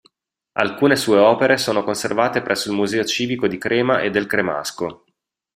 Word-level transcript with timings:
Alcune 0.53 0.95
sue 0.95 1.19
opere 1.19 1.57
sono 1.59 1.83
conservate 1.83 2.41
presso 2.41 2.69
il 2.71 2.75
Museo 2.75 3.03
civico 3.05 3.45
di 3.47 3.59
Crema 3.59 3.99
e 4.01 4.09
del 4.09 4.25
Cremasco. 4.25 5.05